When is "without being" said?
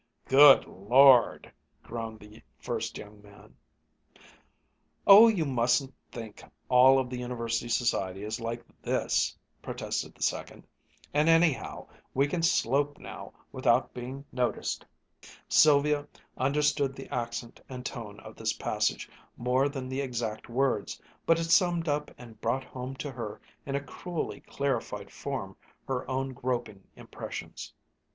13.51-14.25